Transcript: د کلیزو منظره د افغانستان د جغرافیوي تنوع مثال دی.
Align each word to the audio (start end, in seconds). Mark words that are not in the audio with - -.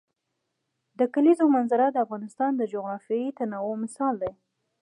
د 0.99 1.01
کلیزو 1.13 1.45
منظره 1.55 1.85
د 1.91 1.97
افغانستان 2.05 2.51
د 2.57 2.61
جغرافیوي 2.73 3.29
تنوع 3.37 3.75
مثال 3.83 4.13
دی. 4.23 4.31